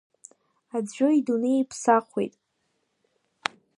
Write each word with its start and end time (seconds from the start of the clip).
Аӡәы 0.75 1.07
идунеи 1.17 1.57
иԥсахуеит… 1.61 2.33